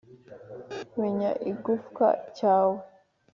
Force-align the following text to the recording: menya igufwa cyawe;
menya 0.99 1.31
igufwa 1.51 2.07
cyawe; 2.37 2.79